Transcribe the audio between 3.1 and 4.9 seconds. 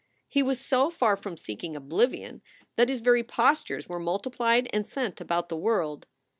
postures were multiplied and